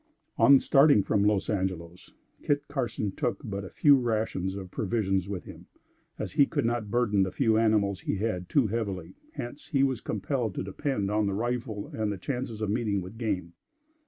[0.39, 2.11] On starting from Los Angelos,
[2.41, 5.67] Kit Carson took but a few rations of provisions with him,
[6.17, 10.01] as he could not burden the few animals he had, too heavily; hence, he was
[10.01, 13.53] compelled to depend on the rifle and the chances of meeting with game.